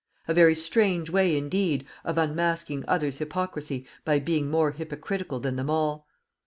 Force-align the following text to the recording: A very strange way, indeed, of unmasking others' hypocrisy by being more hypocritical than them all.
A 0.27 0.33
very 0.33 0.55
strange 0.55 1.11
way, 1.11 1.37
indeed, 1.37 1.85
of 2.03 2.17
unmasking 2.17 2.83
others' 2.87 3.19
hypocrisy 3.19 3.85
by 4.03 4.17
being 4.17 4.49
more 4.49 4.71
hypocritical 4.71 5.39
than 5.39 5.57
them 5.57 5.69
all. 5.69 6.07